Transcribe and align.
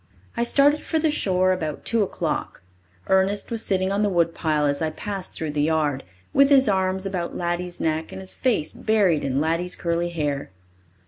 I 0.35 0.43
started 0.43 0.79
for 0.83 0.97
the 0.97 1.11
shore 1.11 1.51
about 1.51 1.85
two 1.85 2.01
o'clock. 2.01 2.63
Ernest 3.05 3.51
was 3.51 3.63
sitting 3.63 3.91
on 3.91 4.01
the 4.01 4.09
woodpile 4.09 4.65
as 4.65 4.81
I 4.81 4.89
passed 4.89 5.33
through 5.35 5.51
the 5.51 5.61
yard, 5.61 6.03
with 6.33 6.49
his 6.49 6.67
arms 6.67 7.05
about 7.05 7.35
Laddie's 7.37 7.79
neck 7.79 8.11
and 8.11 8.19
his 8.19 8.33
face 8.33 8.73
buried 8.73 9.23
in 9.23 9.39
Laddie's 9.39 9.75
curly 9.75 10.09
hair. 10.09 10.49